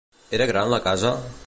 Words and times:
Era 0.37 0.47
gran 0.53 0.73
la 0.75 0.81
casa? 0.89 1.15